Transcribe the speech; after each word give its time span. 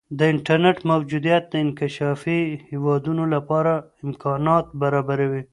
د 0.17 0.19
انټرنیټ 0.33 0.77
موجودیت 0.91 1.43
د 1.49 1.53
انکشافي 1.65 2.41
هیوادونو 2.69 3.23
لپاره 3.35 3.73
امکانات 4.05 4.65
برابروي. 4.81 5.43